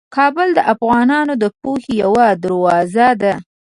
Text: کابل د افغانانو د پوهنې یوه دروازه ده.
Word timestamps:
کابل 0.15 0.47
د 0.57 0.59
افغانانو 0.73 1.33
د 1.43 1.45
پوهنې 1.61 1.93
یوه 2.03 2.27
دروازه 2.43 3.07
ده. 3.21 3.33